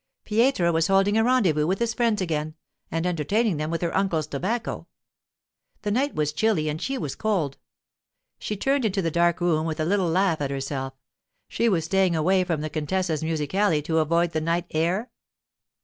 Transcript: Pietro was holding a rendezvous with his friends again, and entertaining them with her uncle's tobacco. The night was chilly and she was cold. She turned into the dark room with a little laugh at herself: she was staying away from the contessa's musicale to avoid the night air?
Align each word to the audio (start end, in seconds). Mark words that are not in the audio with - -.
Pietro 0.23 0.71
was 0.71 0.87
holding 0.87 1.15
a 1.15 1.23
rendezvous 1.23 1.67
with 1.67 1.77
his 1.77 1.93
friends 1.93 2.23
again, 2.23 2.55
and 2.89 3.05
entertaining 3.05 3.57
them 3.57 3.69
with 3.69 3.83
her 3.83 3.95
uncle's 3.95 4.25
tobacco. 4.25 4.87
The 5.83 5.91
night 5.91 6.15
was 6.15 6.33
chilly 6.33 6.69
and 6.69 6.81
she 6.81 6.97
was 6.97 7.13
cold. 7.13 7.59
She 8.39 8.57
turned 8.57 8.83
into 8.83 9.03
the 9.03 9.11
dark 9.11 9.39
room 9.41 9.67
with 9.67 9.79
a 9.79 9.85
little 9.85 10.09
laugh 10.09 10.41
at 10.41 10.49
herself: 10.49 10.95
she 11.47 11.69
was 11.69 11.85
staying 11.85 12.15
away 12.15 12.43
from 12.43 12.61
the 12.61 12.69
contessa's 12.71 13.23
musicale 13.23 13.79
to 13.83 13.99
avoid 13.99 14.31
the 14.31 14.41
night 14.41 14.65
air? 14.71 15.11